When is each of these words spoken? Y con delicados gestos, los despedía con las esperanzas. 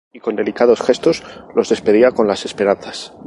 Y 0.11 0.19
con 0.19 0.35
delicados 0.35 0.81
gestos, 0.81 1.21
los 1.53 1.69
despedía 1.69 2.09
con 2.11 2.25
las 2.27 2.43
esperanzas. 2.45 3.13